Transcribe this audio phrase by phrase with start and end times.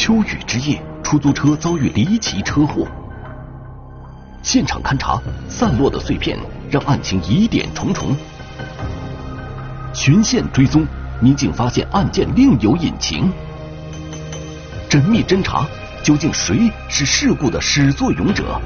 [0.00, 2.88] 秋雨之夜，出租车遭遇离奇车祸。
[4.42, 6.38] 现场勘查，散落的碎片
[6.70, 8.16] 让案情疑点重重。
[9.92, 10.86] 循线追踪，
[11.20, 13.30] 民警发现案件另有隐情。
[14.88, 15.66] 缜密侦查，
[16.02, 18.58] 究竟谁是事故的始作俑者？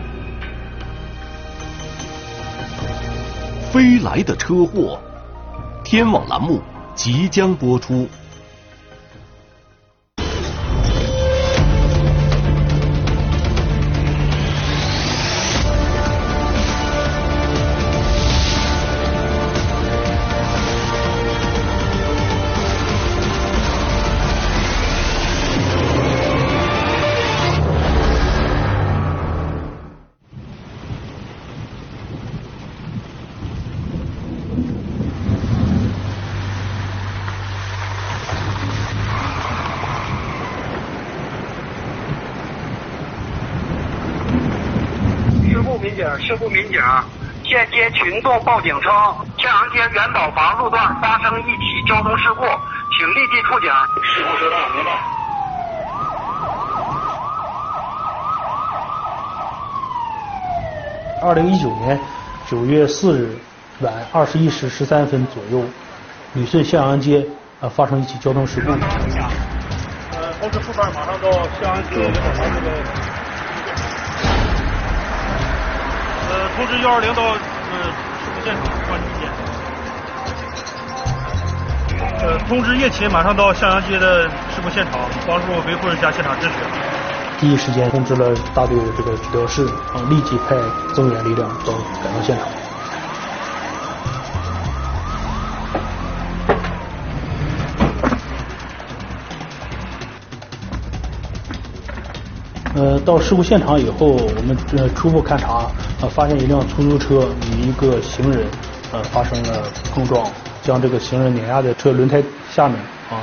[3.73, 5.01] 飞来的车祸，
[5.82, 6.62] 天网栏目
[6.95, 8.09] 即将播出。
[46.35, 46.83] 事故民警
[47.45, 48.93] 现接群众报警称，
[49.39, 52.45] 向阳街元宝房路段发生一起交通事故，
[52.99, 53.71] 请立即出警。
[54.03, 54.91] 事故收到，明白。
[61.23, 62.01] 二零一九年
[62.51, 63.39] 九月四日
[63.79, 65.65] 晚二十一时十三分左右，
[66.33, 67.25] 旅顺向阳街
[67.61, 68.73] 呃发生一起交通事故。
[68.73, 71.31] 呃，通知副班马上到
[71.63, 73.14] 向阳街元宝房这个。
[76.57, 77.35] 通知幺二零到呃
[78.23, 79.27] 事故现场关注一下。
[82.23, 86.49] 呃，通知叶琴马上到向阳街的事故现场，帮助维护一下现场秩序。
[87.41, 90.57] 第一时间通知了大队的这个指导室，啊，立即派
[90.95, 92.47] 增援力量到赶到现场。
[103.05, 108.47] 到事故现场以后，我们呃初步勘查，呃发现一辆出租车与一个行人
[108.92, 110.27] 呃发生了碰撞，
[110.63, 112.79] 将这个行人碾压在车轮胎下面
[113.11, 113.20] 啊，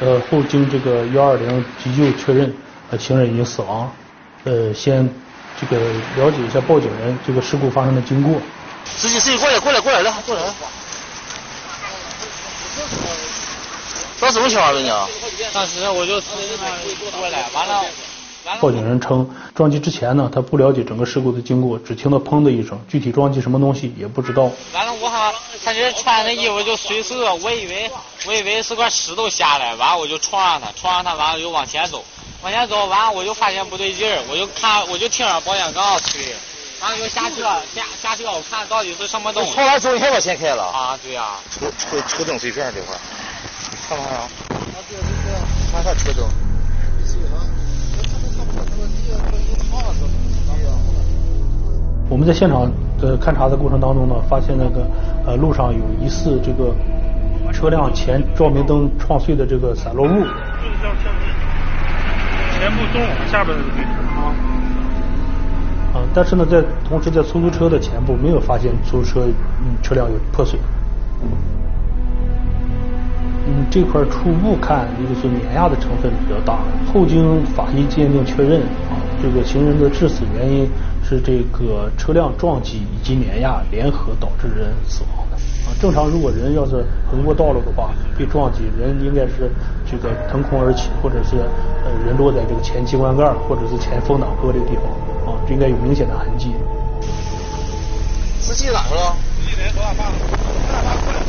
[0.00, 2.54] 呃后经这个幺二零急救确认，
[2.90, 3.90] 呃行人已经死亡。
[4.44, 5.08] 呃，先
[5.58, 5.78] 这个
[6.16, 8.38] 了解一下报警人这个事故发生的经过。
[8.84, 10.42] 司机，司机过来，过来，过来，来，过来。
[14.20, 15.08] 这怎么情况，跟你讲？
[15.54, 16.56] 当时我就司机
[17.18, 17.82] 过来，完了。
[18.60, 24.50] 报警人称，撞击之前呢，他不了解整个事故的经过，只听到砰的一声，具体撞击什么东西也不知道。
[24.72, 25.32] 完了，我哈
[25.64, 27.90] 他这穿的衣服就随色，我以为
[28.26, 32.04] 我以为是块石头下来，完了我就撞上他，撞上他完了又往前走，
[32.42, 36.34] 往前走完了我就发现不对劲儿，我就看我就听着保险杠吹，
[36.82, 37.42] 完了就下车
[37.74, 39.52] 下下车我看到底是什么东西。
[39.52, 40.64] 从哪走一下往前开了？
[40.64, 41.30] 啊，对呀。
[41.50, 42.94] 车车车灯碎片这块，
[43.88, 44.20] 看看啊。
[44.20, 44.28] 啊，
[44.88, 45.72] 对对对。
[45.72, 46.28] 看看车灯。
[52.14, 52.70] 我们在现场
[53.00, 54.86] 的勘查的过程当中呢，发现那个
[55.26, 56.72] 呃路上有疑似这个
[57.52, 60.10] 车辆前照明灯撞碎的这个散落物。
[62.52, 64.30] 前部中网下边的位置啊。
[65.92, 69.22] 啊，但是呢，在同时在出租车的前部没有发现出租车
[69.66, 70.56] 嗯车辆有破损。
[73.46, 76.60] 嗯，这块初步看就是碾压的成分比较大，
[76.92, 80.70] 后经法医鉴定确认啊，这个行人的致死原因
[81.06, 85.36] 是这个车辆撞击以及碾压联合导致人死亡的。
[85.66, 89.50] 啊，正常如果人要是横过道路的话，被撞击人应该是
[89.90, 91.36] 这个腾空而起，或者是
[91.84, 94.84] 呃人落在这个前机关盖或者是前风挡哥这个地方
[95.26, 96.54] 啊，这应该有明显的痕迹。
[98.40, 99.16] 司机哪去了？
[99.40, 100.04] 司机在多大坝？
[100.10, 101.20] 多大坝过来。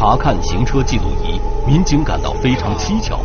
[0.00, 1.38] 查看行车记录仪，
[1.70, 3.20] 民警感到非常蹊跷。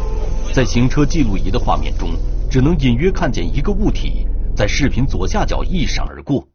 [0.53, 2.09] 在行车记录仪的画面中，
[2.51, 6.45] 只能隐约看见一个物体在视频左下角一闪而过。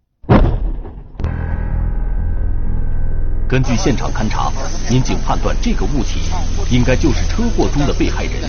[3.48, 4.53] 根据现场勘查，
[4.91, 6.21] 民警判断这个物体
[6.71, 8.42] 应该就是车祸中的被害人。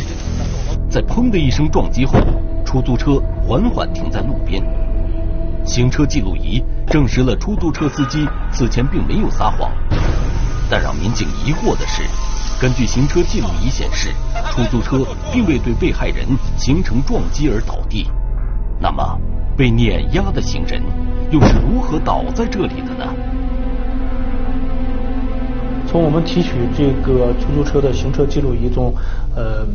[0.90, 2.20] 在砰的一声撞击后，
[2.66, 3.14] 出租车
[3.48, 4.62] 缓缓停在路边。
[5.64, 9.72] 行车记录仪证实了出租车司机此前并没有撒谎，
[10.72, 12.02] 但让民警疑惑的是，
[12.62, 14.08] 根据行车记录仪显示，
[14.52, 16.26] 出租车并未对被害人
[16.58, 18.08] 形成撞击而倒地。
[18.80, 19.20] 那么，
[19.58, 20.82] 被碾压的行人
[21.30, 23.14] 又是如何倒在这里的呢？
[25.86, 28.96] 从我们提取这个出租车的行车记录仪中，
[29.36, 29.68] 呃。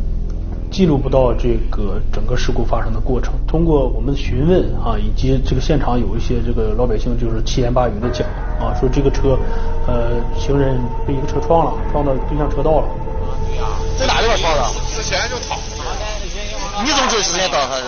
[0.76, 3.32] 记录不到这个整个事故发生的过程。
[3.48, 8.28] 通过我们的询问啊，以及这个现场有一些这个老百姓就是七言八语的讲
[8.60, 9.38] 啊，说这个车
[9.86, 12.88] 呃行人被一个车撞了，撞到对向车道了。
[13.48, 13.64] 对呀，
[13.98, 14.64] 在哪地方撞的？
[14.92, 15.56] 之前就躺。
[16.84, 17.84] 你怎么知道之前躺他是？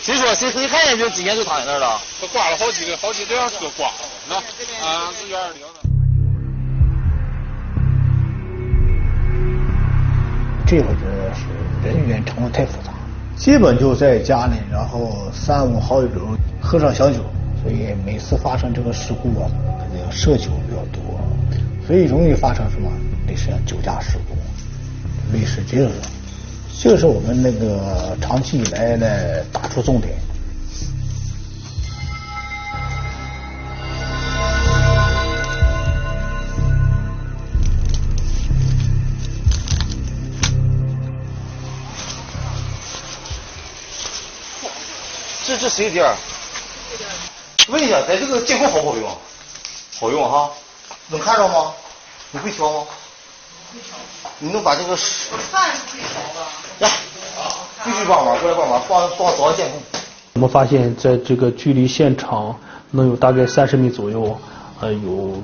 [0.00, 0.34] 谁说？
[0.34, 2.00] 谁谁看见就之前就躺在那儿了？
[2.22, 3.92] 他刮了好几个，好几辆车刮了，
[4.30, 5.82] 那啊二零的。
[10.64, 10.84] 这个
[12.42, 12.92] 是人员成分太复杂，
[13.36, 16.08] 基本就在家里，然后三五好友
[16.60, 17.18] 喝上小酒，
[17.62, 21.20] 所以每次发生这个事故啊，肯定涉酒比较多，
[21.86, 22.90] 所以容易发生什么
[23.26, 24.36] 类似像酒驾事故，
[25.36, 25.90] 类似这个，
[26.80, 29.06] 这是我们那个长期以来呢
[29.52, 30.14] 打出重点。
[45.52, 46.14] 这这谁的店？
[47.68, 49.06] 问一下，咱这个监控好不好用？
[50.00, 50.50] 好用哈，
[51.08, 51.72] 能看着吗？
[52.30, 52.86] 你会调吗？
[54.38, 54.96] 你能把这个？
[54.96, 56.40] 饭是会调的。
[56.78, 56.90] 来，
[57.84, 59.78] 必须帮忙，过来帮忙，帮帮找监控。
[60.32, 62.58] 我们发现，在这个距离现场
[62.90, 64.34] 能有大概三十米左右，
[64.80, 65.34] 呃，有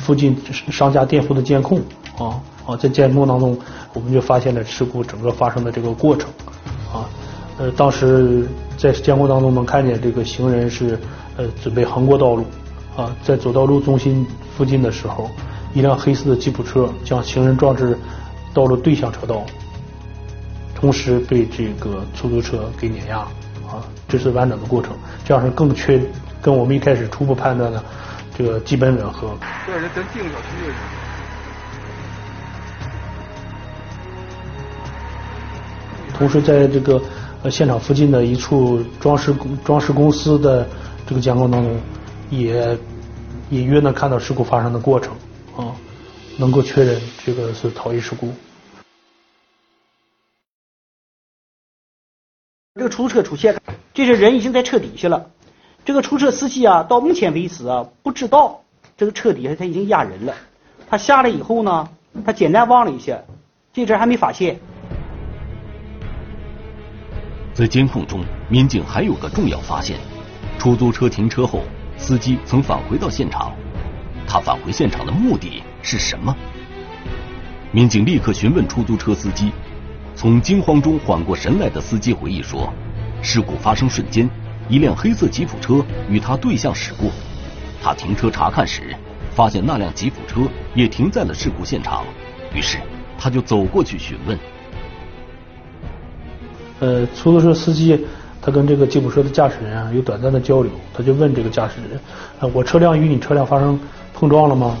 [0.00, 0.36] 附近
[0.68, 1.80] 商家店铺的监控
[2.18, 3.56] 啊啊，在监控当中，
[3.92, 6.28] 我们就发现了事故整个发生的这个过程
[6.92, 7.08] 啊。
[7.58, 8.48] 呃，当时
[8.82, 10.98] 在监控当中能看见这个行人是
[11.36, 12.44] 呃准备横过道路
[12.96, 14.26] 啊，在走道路中心
[14.56, 15.30] 附近的时候，
[15.72, 17.96] 一辆黑色的吉普车将行人撞至
[18.52, 19.46] 道路对向车道，
[20.74, 23.18] 同时被这个出租车给碾压
[23.70, 24.92] 啊，这是完整的过程，
[25.24, 26.02] 这样是更确
[26.42, 27.80] 跟我们一开始初步判断的
[28.36, 29.38] 这个基本吻合。
[29.64, 30.72] 这人真定小区。
[36.14, 37.00] 同时，在这个
[37.42, 39.34] 呃现场附近的一处装饰
[39.64, 40.66] 装饰公司的
[41.06, 41.80] 这个监控当中，
[42.30, 42.78] 也
[43.50, 45.12] 隐约能看到事故发生的过程
[45.56, 45.74] 啊，
[46.38, 48.32] 能够确认这个是逃逸事故。
[52.74, 53.60] 这个出租车出现，
[53.92, 55.28] 这是人已经在车底下了。
[55.84, 58.62] 这个出租车司机啊，到目前为止啊，不知道
[58.96, 60.34] 这个车底下他已经压人了。
[60.88, 61.88] 他下来以后呢，
[62.24, 63.20] 他简单望了一下，
[63.72, 64.60] 这阵还没发现。
[67.54, 69.98] 在监控中，民警还有个重要发现：
[70.58, 71.64] 出租车停车后，
[71.98, 73.52] 司机曾返回到现场。
[74.26, 76.34] 他返回现场的目的是什么？
[77.70, 79.52] 民警立刻询问出租车司机。
[80.14, 82.72] 从惊慌中缓过神来的司机回忆说
[83.22, 84.28] ：“事故发生瞬间，
[84.68, 87.10] 一辆黑色吉普车与他对向驶过。
[87.82, 88.94] 他停车查看时，
[89.34, 92.04] 发现那辆吉普车也停在了事故现场。
[92.54, 92.78] 于是，
[93.18, 94.38] 他就走过去询问。”
[96.82, 98.04] 呃，出租车司机
[98.40, 102.00] 他跟这个吉普车的驾驶人啊有短暂的交流，他就问这个驾驶人
[102.40, 103.78] ：“呃，我车辆与你车辆发生
[104.12, 104.76] 碰撞了吗？”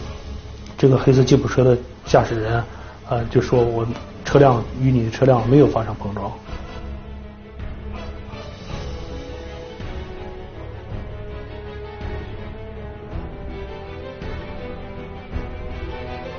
[0.76, 2.56] 这个黑色吉普车的驾驶人
[3.08, 3.86] 啊就说：“我
[4.24, 6.28] 车辆与你的车辆没有发生碰撞。”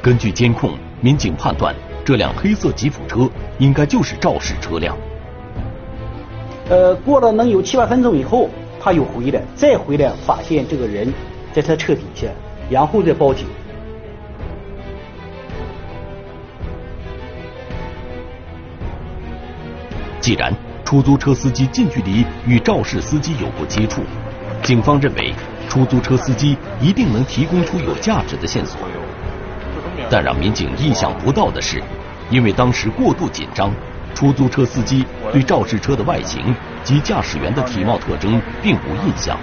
[0.01, 1.73] 根据监控，民警判断
[2.03, 3.29] 这辆黑色吉普车
[3.59, 4.97] 应该就是肇事车辆。
[6.69, 8.49] 呃，过了能有七八分钟以后，
[8.79, 11.13] 他又回来，再回来发现这个人
[11.51, 12.27] 在他车底下，
[12.69, 13.45] 然后再报警。
[20.21, 20.53] 既然
[20.85, 24.01] 出租车司机近距离与肇事司机有过接触，
[24.61, 25.33] 警方认为
[25.67, 28.79] 出租车司机一定能提供出有价值的线索。
[30.09, 31.83] 但让民警意想不到的是，
[32.29, 33.69] 因为当时过度紧张。
[34.13, 39.37] 出租车司机对肇事车的外形及驾驶员的体貌特征并无印象。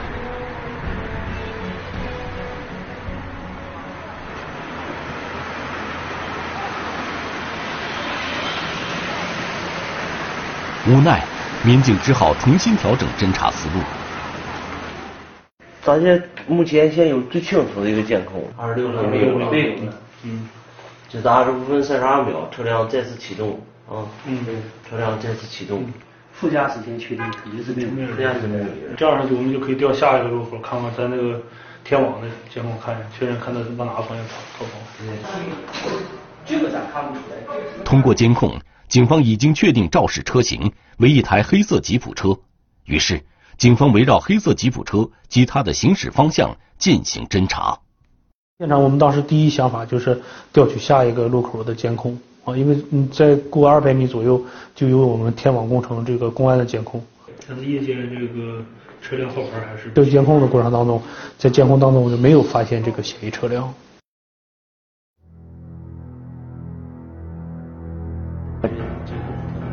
[10.87, 11.23] 无奈，
[11.63, 13.81] 民警只好重新调整侦查思路。
[15.83, 19.51] 咱现目前现有最清楚的一个监控，二十六没有了。
[20.25, 20.49] 嗯，
[21.09, 23.61] 直达五分三十二秒，车辆再次启动。
[23.91, 24.39] 啊，嗯，
[24.89, 25.85] 车辆再次启动。
[26.33, 28.65] 副驾驶先确定肯定是没有，副驾驶没有。
[28.97, 31.43] 这样就我们就可以调下一个路口，看看咱那个
[31.83, 34.71] 天网的监控，看确认看到是往哪个方向逃逃跑。
[36.47, 37.83] 这个咱看不出来。
[37.85, 42.39] 通过监控，警方已经确定肇事车型为一台黑色吉普车。
[42.85, 43.21] 于是，
[43.59, 47.77] 警方围绕黑色吉普车及它的行驶方向进行侦查。
[48.61, 52.19] 现场我们当时第一想法就是调取下一个路口的监控。
[52.51, 54.43] 啊，因为嗯，在过二百米左右
[54.75, 57.03] 就有我们天网工程这个公安的监控。
[57.49, 58.63] 但是夜间这个
[59.01, 59.91] 车辆号牌还是？
[59.91, 61.01] 调监控的过程当中，
[61.39, 63.73] 在监控当中就没有发现这个嫌疑车辆。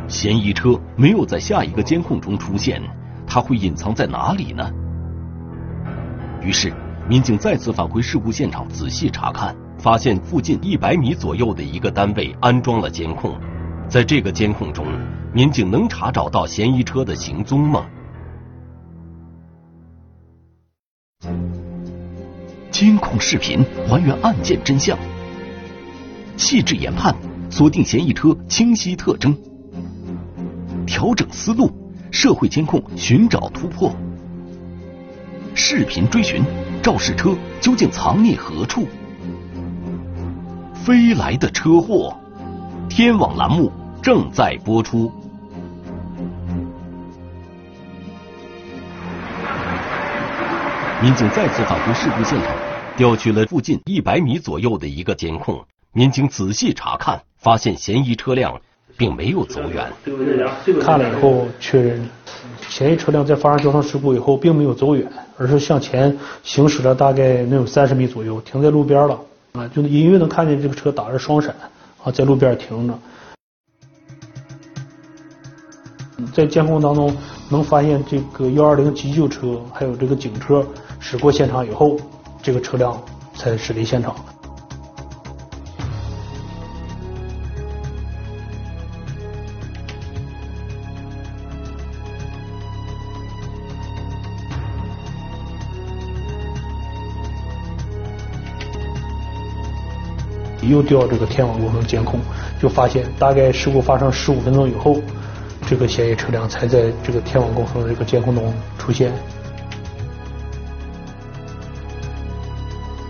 [0.07, 2.81] 嫌疑车没有在下一个监控中出现，
[3.27, 4.72] 它会隐藏在哪里呢？
[6.41, 6.74] 于是，
[7.10, 13.36] 民警再次返回事故现场仔细查看，发现附近一百米左右的一个单位安装了监控，
[13.88, 14.86] 在这个监控中。
[15.34, 17.86] 民警能查找到嫌疑车的行踪吗？
[22.72, 24.98] 监控视频还原案件真相，
[26.38, 27.15] 细致研判，
[27.51, 29.38] 锁定嫌疑车清晰特征，
[30.88, 31.69] 调整思路，
[32.10, 33.96] 社会监控寻找突破，
[35.53, 36.41] 视频追寻
[36.81, 38.88] 肇事车究竟藏匿何处？
[40.88, 42.15] 飞来的车祸，
[42.88, 43.70] 天网栏目
[44.01, 45.12] 正在播出。
[51.01, 52.56] 民警再次返回事故现场，
[52.96, 55.62] 调取了附近一百米左右的一个监控。
[55.91, 58.58] 民警仔细查看，发现嫌疑车辆
[58.98, 59.91] 并没有走远。
[60.79, 62.10] 看了以后确认，
[62.70, 65.06] 嫌疑车辆在发生交通事故以后并没有走远，
[65.38, 69.20] 而是向前行驶了大概能有三十米左右，停在路边了。
[69.58, 71.56] 啊，就隐约能看见这个车打着双闪，
[72.04, 73.00] 啊，在路边停着。
[76.34, 77.16] 在监控当中
[77.50, 80.66] 能发现这个幺二零急救车还有这个警车。
[81.00, 81.96] 驶过现场以后，
[82.42, 83.02] 这个车辆
[83.34, 84.16] 才驶离现场。
[100.62, 102.20] 又调这个天网工程监控，
[102.60, 104.98] 就发现大概事故发生十五分钟以后，
[105.68, 109.14] 这个嫌疑车辆才在这个天网工程这个监控中出现。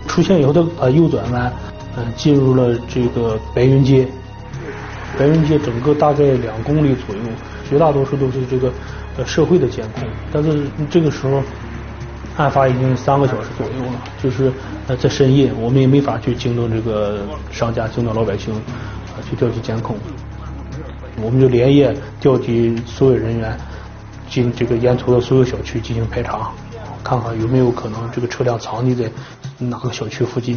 [0.06, 1.52] 出现以后，他呃右转弯，
[1.96, 4.06] 嗯，进入了这个白云街。
[5.18, 7.22] 白云街整个大概两公里左右，
[7.68, 8.72] 绝大多数都是这个
[9.16, 10.02] 呃社会的监控。
[10.32, 11.42] 但是这个时候，
[12.38, 14.50] 案发已经三个小时左右了，就是
[14.86, 17.18] 呃在深夜，我们也没法去惊动这个
[17.50, 18.54] 商家，惊动老百姓，
[19.28, 19.96] 去调取监控。
[21.20, 23.58] 我们就连夜调集所有人员，
[24.30, 26.50] 进这个沿途的所有小区进行排查。
[27.02, 29.10] 看看有没有可能这个车辆藏匿在
[29.58, 30.56] 哪个小区附近。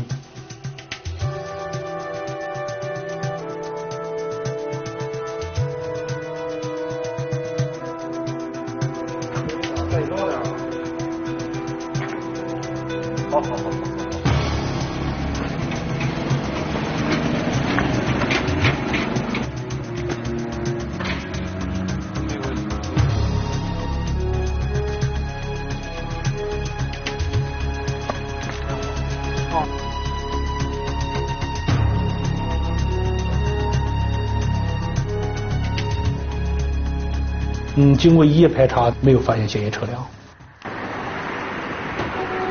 [38.01, 40.03] 经过一夜排查，没有发现嫌疑车辆。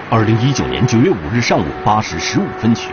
[0.09, 2.92] 二零一九年九月五日上午八时十五分许，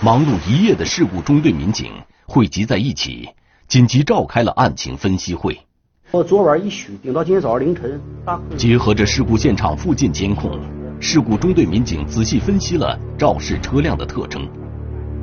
[0.00, 1.90] 忙碌一夜的事故中队民警
[2.28, 3.28] 汇集在一起，
[3.66, 5.58] 紧急召开了案情分析会。
[6.12, 8.00] 我昨晚一宿顶到今天早上凌晨。
[8.56, 10.60] 结合着事故现场附近监控，
[11.00, 14.48] 事故中队民警仔细分析了肇事车辆的特征。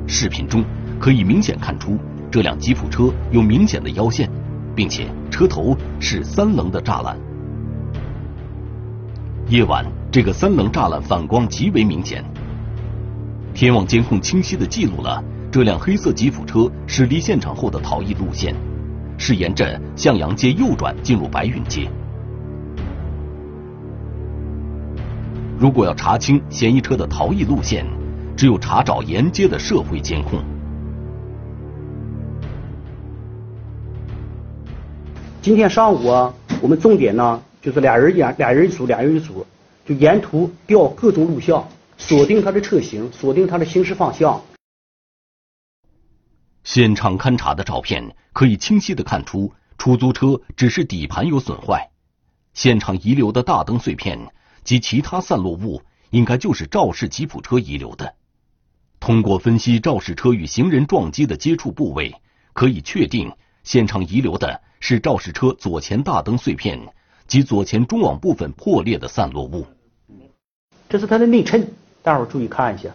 [0.06, 0.62] 视频中
[1.00, 1.96] 可以明显看出，
[2.30, 4.30] 这辆吉普车有明显的腰线。
[4.76, 7.18] 并且车头是三棱的栅栏。
[9.48, 12.22] 夜晚，这个三棱栅栏反光极为明显。
[13.54, 18.54] 天网监控清晰的记录了这辆黑色吉普车驶离现场后的逃逸路线，
[19.16, 21.88] 是沿着向阳街右转进入白云街。
[25.58, 27.86] 如果要查清嫌疑车的逃逸路线，
[28.36, 30.38] 只有查找沿街的社会监控。
[35.46, 39.46] 今天上午啊，我们重点呢就是俩人演俩人一组，俩人一组，
[39.84, 41.64] 就沿途调各种录像，
[41.96, 44.42] 锁定他的车型，锁定他的行驶方向。
[46.64, 51.90] 现场勘查的照片可以清晰的看出，出租车只是底盘有损坏，
[52.52, 54.18] 现场遗留的大灯碎片
[54.64, 58.16] 及其他散落物，应该就是肇事吉普车遗留的。
[58.98, 62.12] 通过分析肇事车与行人撞击的接触部位，
[62.52, 63.32] 可以确定
[63.66, 64.62] 现场遗留的。
[64.78, 66.78] 是肇事车左前大灯碎片
[67.26, 69.66] 及左前中网部分破裂的散落物。
[70.88, 72.90] 这是它的内衬，大伙儿注意看一下，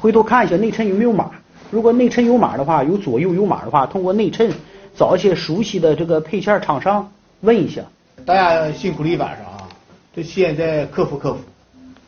[0.00, 1.32] 回头看一下内衬有没有码，
[1.70, 4.50] 如果内衬有码的话，有左右有码的话，通过内衬
[4.96, 7.82] 找一些熟悉的这个配件厂商问一下。
[8.24, 9.68] 大家辛苦了一晚上啊，
[10.14, 11.40] 这现在克服克服，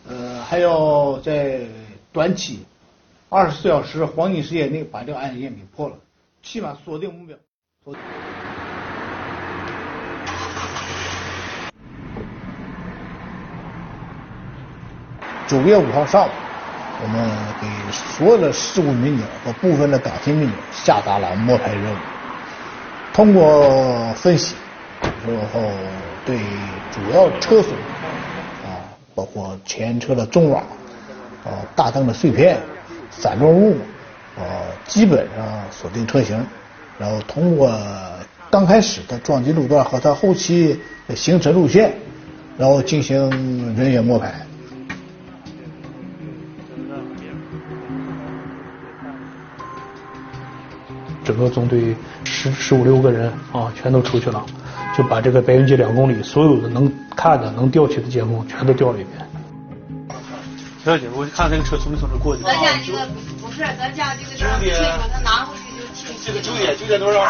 [0.09, 1.67] 呃，还要在
[2.12, 2.61] 短期
[3.29, 5.97] 二十四小时黄金时间内把这个案件给破了，
[6.43, 7.37] 起码锁定目标。
[15.47, 16.30] 九月五号上午，
[17.02, 17.26] 我们
[17.59, 21.97] 给所有的事故民警和部分的岗亭民警下达了摸排任务。
[23.14, 24.54] 通过分析，
[25.26, 25.71] 然后
[26.26, 26.38] 对
[26.90, 27.73] 主要车损
[28.62, 30.62] 啊，包括前车的中网、
[31.45, 32.61] 啊大灯的碎片、
[33.11, 33.78] 散落物
[34.37, 34.45] 啊，
[34.85, 36.47] 基本上锁定车型，
[36.99, 37.73] 然后通过
[38.50, 41.95] 刚开始的撞击路段和它后期的行驶路线，
[42.59, 43.31] 然后进行
[43.76, 44.35] 人员摸排。
[51.25, 54.45] 整个中队十十五六个人啊，全都出去了，
[54.97, 59.28] 就把这个白云街两公里所有的能看的、能调取的监控全都调了一遍。
[60.83, 62.43] 小姐，我看这个车从没从这过去。
[62.43, 63.07] 咱家这个
[63.43, 64.47] 不是，咱家这个车
[64.99, 65.68] 把它拿回去。
[66.25, 67.25] 这个九点九点多少？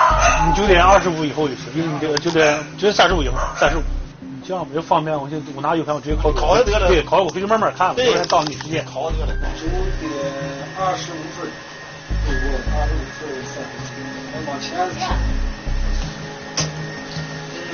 [0.46, 3.82] 你九点二十五以后就是，因为你这个九点九点三十五以后，三十五。
[4.46, 6.32] 这样比较方便，我就我拿 U 盘我直接拷。
[6.32, 6.88] 拷就得了。
[6.88, 8.82] 对，拷我回去慢慢看，对，到你时间。
[8.86, 9.34] 拷得了。
[9.60, 9.68] 九
[10.00, 10.10] 点
[10.80, 11.44] 二十五分，
[12.24, 12.48] 对不？
[12.72, 13.68] 二十五分三十
[14.48, 15.04] 往前走。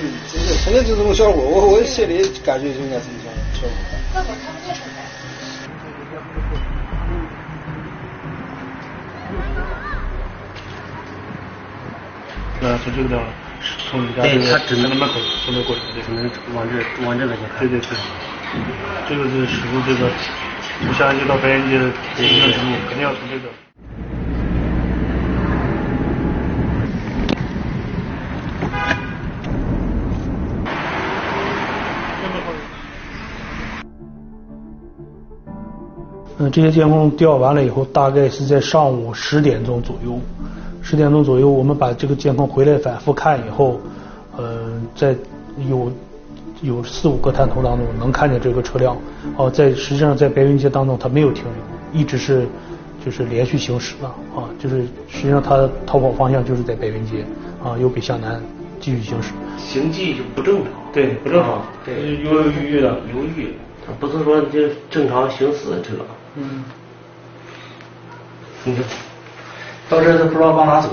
[0.01, 3.29] 嗯，真的，真的就这种效果，我我心里感觉就应该这么效
[3.63, 3.71] 果。
[4.13, 4.75] 那会看不见
[12.61, 12.69] 现在。
[12.71, 13.25] 那从这个地方，
[13.91, 17.69] 从你家这个只能门口从这过去，只能往这往这边去看。
[17.69, 17.89] 对对对，
[19.09, 20.09] 这个是驶入这个
[20.85, 23.49] 从襄阳街到白云街的肯定要从这个。
[36.37, 40.19] 嗯，这些监控调完了以后，大概是在上午十点钟左右。
[40.85, 43.81] 十点钟左右，我们把这个监控回来反复看以后，
[44.37, 45.17] 呃，在
[45.67, 45.91] 有
[46.61, 48.95] 有四五个探头当中能看见这个车辆。
[49.39, 52.47] 哦，在实际上在白云街当中，它没有停留，一直是
[53.03, 57.25] 就是连续行驶的啊，就是实际上它逃跑方向就是在白云街
[57.65, 58.39] 啊，由北向南
[58.79, 59.33] 继续行驶。
[59.57, 60.67] 行迹就不正常。
[60.93, 61.63] 对，不正常。
[61.83, 62.91] 对，犹犹豫豫的。
[63.15, 63.55] 犹豫，
[63.87, 65.95] 它不是说就正常行驶的车。
[66.37, 66.63] 嗯，
[68.65, 68.85] 你看，
[69.89, 70.89] 到这都不知道往哪走，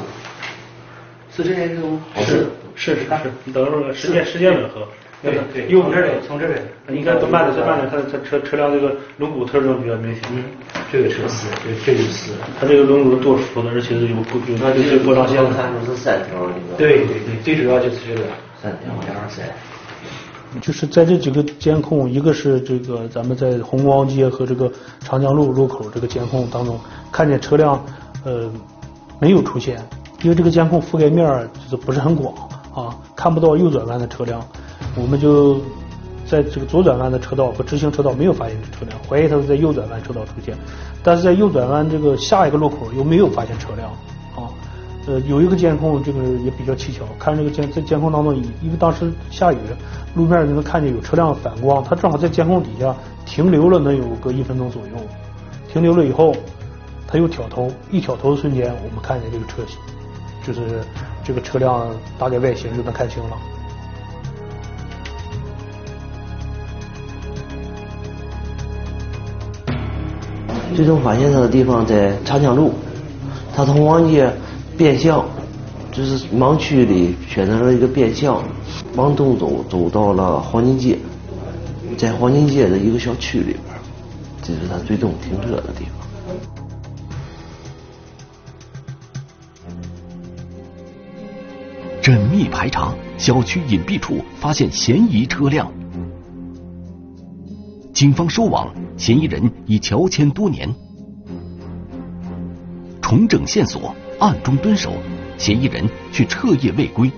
[1.36, 3.08] 是这种好是是是是，
[3.44, 4.88] 你等会儿时间时间吻合。
[5.24, 10.24] 对对，右从这边，从这边，你看，慢点，再慢点，它它车车辆这个轮毂特征比较明显。
[10.34, 10.44] 嗯，
[10.92, 15.38] 这个车是，这，这个是，它这个轮毂多出的，而且是有有它就是过障线。
[15.54, 18.28] 看出是三条，对对对，最主要就是这个
[18.60, 19.46] 三条两二三。
[20.60, 26.80] 就是在这几个监控，一个是这个咱们在红光街和这个长江路路口这个监控当中，
[27.12, 27.86] 看见车辆
[28.26, 28.52] 呃
[29.22, 29.80] 没有出现，
[30.24, 32.34] 因为这个监控覆盖面就是不是很广
[32.74, 34.44] 啊，看不到右转弯的车辆，
[34.96, 35.62] 我们就
[36.26, 40.58] 在这个左转弯的车道和直行车道没有发现车辆，怀疑它是在右转弯车道出现，
[41.04, 43.90] 但是在右转弯这个下一个路口又没有发现车辆
[44.36, 44.50] 啊。
[45.08, 47.04] 呃，有一个监控，这个也比较蹊跷。
[47.20, 49.58] 看这个监在监控当中，因为当时下雨，
[50.16, 54.90] 路面就能看见有车辆反光，他正好在监控底下停留了能有个一分钟左右。
[55.72, 56.36] 停留了以后，
[57.12, 59.78] 他又挑头，一挑头的瞬间，我们看见这个车型，
[60.46, 60.82] 就是
[61.24, 63.38] 这个车辆大概外形就能看清了。
[70.74, 72.74] 最终发现他的地方在长江路，
[73.56, 74.32] 他从往街。
[74.78, 75.24] 变向，
[75.92, 78.42] 就是盲区里选择了一个变向，
[78.96, 80.98] 往东走，走到了黄金街，
[81.98, 83.58] 在黄金街的一个小区里边，
[84.42, 86.01] 这是他最终停车的地方。
[92.02, 95.72] 缜密排查，小区隐蔽处发现嫌疑车辆，
[97.94, 100.68] 警方收网，嫌疑人已乔迁多年，
[103.02, 103.96] 重整线索。
[104.20, 104.94] 暗中蹲守，
[105.38, 107.12] 嫌疑人却彻夜未归。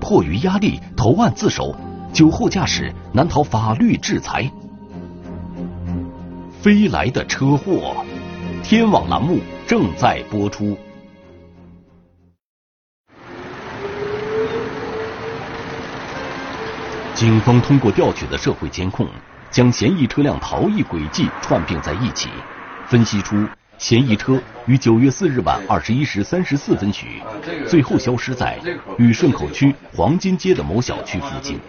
[0.00, 1.74] 迫于压力投案自首，
[2.12, 4.50] 酒后驾驶难逃法律制裁。
[6.60, 8.04] 飞来的车祸，
[8.64, 10.76] 天网栏目正在播出。
[17.22, 19.06] 警方通过调取的社会监控，
[19.48, 22.28] 将嫌疑车辆逃逸轨迹串并在一起，
[22.88, 23.48] 分析出。
[23.78, 27.22] 嫌疑车于九月四日晚二十一时三十四分许，
[27.68, 28.58] 最后消失在
[28.98, 31.60] 旅顺口区黄金街的某小区附近。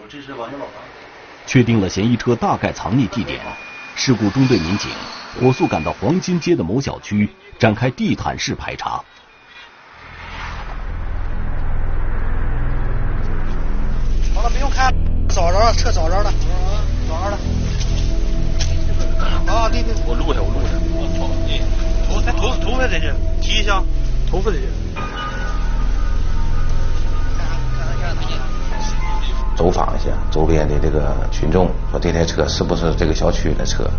[1.46, 3.40] 确定了嫌疑车大概藏匿地点，
[3.94, 4.90] 事故中队民警
[5.40, 9.00] 火速赶到黄金街的某小区，展开地毯式排查。
[14.34, 14.92] 好了，不用看，
[15.34, 16.32] 找着了，车找着了，
[17.08, 17.38] 找着了。
[19.46, 20.68] 啊，对对，我录下，我录下。
[21.18, 21.60] 头，哎，
[22.38, 23.82] 头头发在这，提一下，
[24.30, 24.62] 头发在这。
[29.56, 33.90] 走访一下周边的这个群众，说这台车是不是这个小区的车？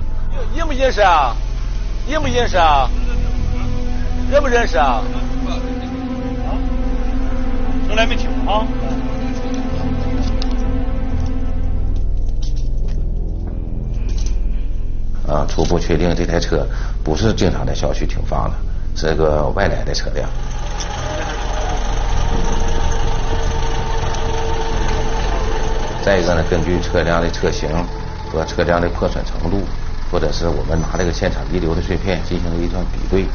[0.56, 1.36] 认不认识啊？
[2.10, 2.90] 认不认识啊？
[4.32, 5.02] 认不认识啊？
[7.88, 8.66] 从来没听过啊。
[15.48, 16.66] 初步确定这台车
[17.04, 18.56] 不是经常在小区停放的，
[18.96, 20.30] 是个外来的车辆。
[26.04, 27.68] 再一个呢，根据车辆的车型
[28.32, 29.66] 和车辆的破损程度，
[30.12, 33.26] 或者是我们拿这个现场遗留的碎片进行了一段比对，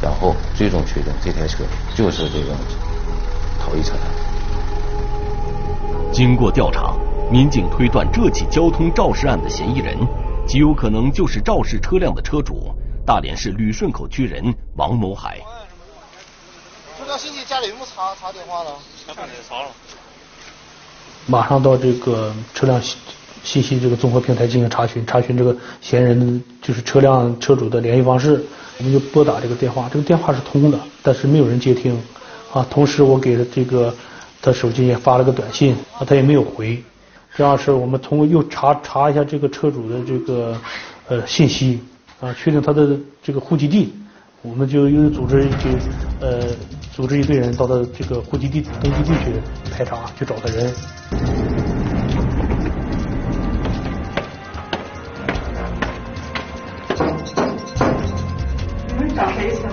[0.00, 2.54] 然后最终确定这台车就是这个
[3.58, 4.04] 逃逸车辆。
[6.12, 6.94] 经过调查，
[7.30, 9.96] 民警推断这起交通肇事案的嫌疑人。
[10.50, 12.74] 极有可能就是肇事车辆的车主，
[13.06, 15.38] 大连市旅顺口区人王某海。
[16.98, 18.72] 这条信息家里有没有查查电话了？
[19.48, 19.68] 查了。
[21.26, 22.82] 马上到这个车辆
[23.44, 28.44] 信息这个综合平台进行查询，查询这个嫌疑人就是车辆车主的联系方式，
[28.78, 31.96] 我们就拨打这个电话，这个电话是通的，但是没有人接听。
[32.52, 33.94] 啊，同时我给了这个
[34.42, 36.82] 他手机也发了个短信，啊，他也没有回。
[37.36, 40.56] 这样是我们通过又查查一下这个车主的这个
[41.08, 41.80] 呃信息
[42.20, 43.94] 啊，确定他的这个户籍地，
[44.42, 45.68] 我们就又组织一批
[46.20, 46.40] 呃
[46.92, 49.32] 组织一队人到他这个户籍地登记地去
[49.70, 50.74] 排查，去找他人。
[58.88, 59.72] 你们找谁去了？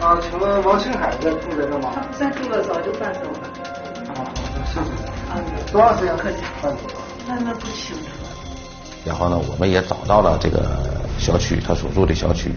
[0.00, 1.90] 啊，请问王庆海在住在这吗？
[1.94, 3.39] 他不在住了，早就搬走了。
[5.72, 5.72] 啊，谢谢。
[5.72, 6.14] 多长时间？
[7.28, 8.02] 那那不清楚。
[9.04, 12.52] 然后呢，我们也找到了这个小区，他所住的小区。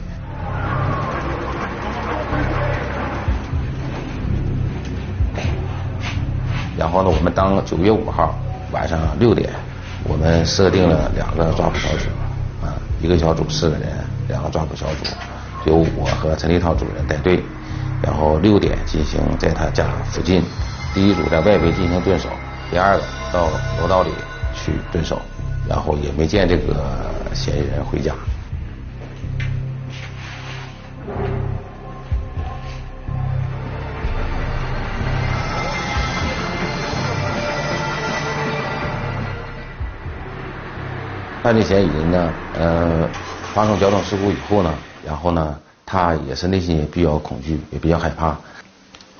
[6.77, 8.35] 然后呢，我们当九月五号
[8.71, 9.49] 晚上六点，
[10.05, 13.89] 我们设定了两个抓捕小组，啊，一个小组四个人，
[14.27, 15.05] 两个抓捕小组，
[15.65, 17.41] 由我和陈立涛主任带队，
[18.01, 20.43] 然后六点进行在他家附近，
[20.93, 22.27] 第一组在外围进行蹲守。
[22.73, 24.09] 第二个到楼道里
[24.55, 25.21] 去蹲守，
[25.69, 26.75] 然后也没见这个
[27.31, 28.15] 嫌疑人回家。
[41.43, 43.07] 犯罪嫌疑人呢，呃，
[43.53, 44.73] 发生交通事故以后呢，
[45.05, 45.55] 然后呢，
[45.85, 48.35] 他也是内心也比较恐惧，也比较害怕。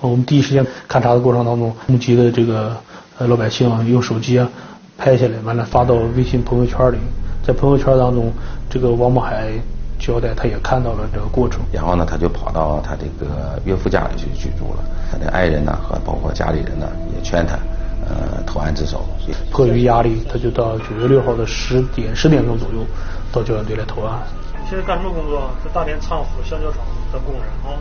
[0.02, 2.76] 我们第一时间勘查的过程当中，目击的这个。
[3.19, 4.49] 呃，老百姓用手机啊
[4.97, 6.97] 拍下来，完了发到微信朋友圈里，
[7.45, 8.32] 在朋友圈当中，
[8.69, 9.52] 这个王某海
[9.99, 11.62] 交代，他也看到了这个过程。
[11.71, 14.84] 然后呢，他就跑到他这个岳父家里去居住了。
[15.12, 17.54] 他的爱人呢和包括家里人呢也劝他，
[18.10, 19.06] 呃，投案自首。
[19.52, 22.84] 迫于压力，他就到九月六号的十点十点钟左右
[23.32, 24.19] 到交警队来投案。
[24.67, 25.52] 现在干什么工作？
[25.63, 26.80] 在大连昌府橡胶厂
[27.12, 27.78] 当工人啊？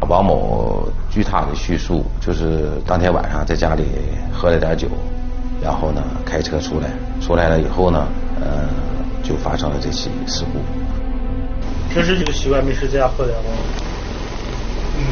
[0.00, 3.84] 王某据他的叙述，就是当天晚上在家里
[4.32, 4.88] 喝了点酒，
[5.62, 8.06] 然后呢开车出来，出来了以后呢，
[8.40, 8.68] 呃，
[9.22, 10.58] 就发生了这起事故。
[11.92, 13.50] 平时这个习惯没事在家喝点吗？
[14.96, 15.02] 嗯，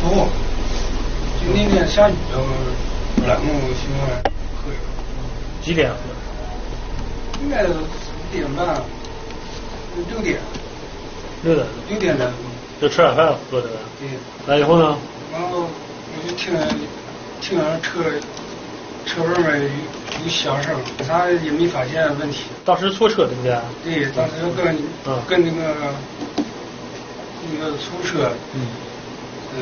[0.00, 0.28] 多。
[1.40, 2.38] 就那天下雨了，
[3.16, 4.22] 不然我喜欢
[4.62, 4.80] 喝一点。
[5.60, 5.96] 几点喝？
[7.42, 7.74] 应该是五
[8.30, 8.80] 点半，
[10.08, 10.38] 六点。
[11.42, 11.66] 六点。
[11.88, 12.30] 六点的。
[12.82, 13.68] 就吃晚饭喝的。
[14.00, 14.08] 对。
[14.48, 14.98] 来以后呢？
[15.32, 16.52] 然后我就听
[17.40, 18.02] 听俺车
[19.06, 19.68] 车外面有
[20.24, 20.74] 有响声，
[21.06, 22.46] 啥也没发现问题。
[22.64, 23.56] 当时错车对不对？
[23.84, 24.76] 对，当时跟
[25.28, 25.94] 跟那个
[27.48, 28.66] 那个出车，嗯，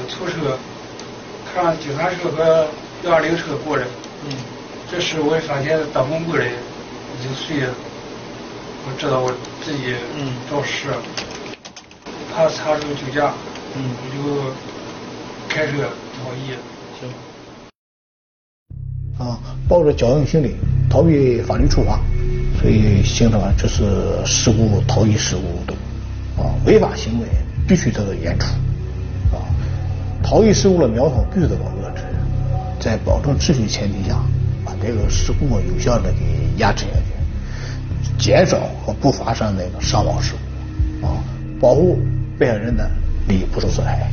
[0.08, 0.56] 出车，
[1.52, 2.66] 看警察车和
[3.04, 3.84] 幺二零车过来，
[4.24, 4.32] 嗯，
[4.90, 7.74] 这时我也发现挡风玻璃已经碎了，
[8.86, 9.30] 我知道我
[9.62, 9.94] 自己
[10.50, 10.88] 肇事。
[12.34, 13.32] 他查出酒驾，
[13.74, 14.18] 嗯，我就
[15.48, 15.72] 开车
[16.16, 16.54] 逃逸。
[16.98, 17.08] 行。
[19.18, 19.38] 啊，
[19.68, 20.54] 抱着侥幸心理
[20.88, 22.00] 逃避法律处罚，
[22.60, 25.74] 所以形成了这是事故逃逸事故的
[26.42, 27.26] 啊，违法行为
[27.68, 28.46] 必须得到严处，
[29.34, 29.44] 啊，
[30.22, 32.02] 逃逸事故的苗头必须得到遏制，
[32.80, 34.16] 在保证秩序前提下，
[34.64, 36.18] 把这个事故有效的给
[36.56, 40.32] 压制下去，减少和不发生那个伤亡事
[41.02, 41.12] 故，啊，
[41.60, 41.98] 保护
[42.40, 42.90] 被害人的
[43.28, 44.10] 利益不受损害，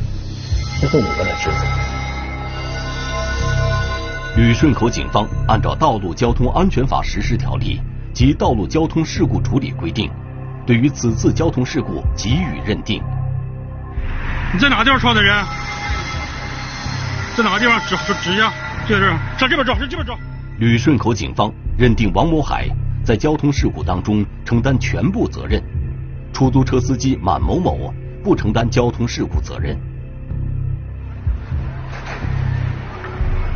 [0.82, 1.64] 这是我们的职责。
[4.36, 7.80] 旅顺口警方按照《道路交通安全法实施条例》
[8.12, 10.10] 及《道路交通事故处理规定》，
[10.66, 13.02] 对于此次交通事故给予认定。
[14.52, 15.34] 你在哪个地方撞的人？
[17.34, 18.52] 在哪个地方指指指一下？
[18.86, 19.06] 就在这，
[19.38, 20.18] 上这边撞，上这边撞。
[20.58, 22.68] 旅顺口警方认定王某海
[23.02, 25.62] 在交通事故当中承担全部责任，
[26.30, 27.90] 出租车司机满某某
[28.22, 29.78] 不承担交通事故责任。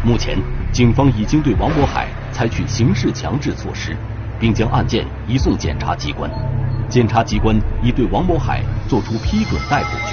[0.05, 0.37] 目前，
[0.73, 3.97] 警方已经对王某海采取刑事强制措施，
[4.41, 6.31] 并将案件移送检察机关。
[6.89, 10.12] 检察机关已对王某海作出批准逮捕。